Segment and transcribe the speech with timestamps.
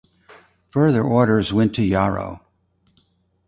[0.69, 2.43] Further orders went to Yarrow.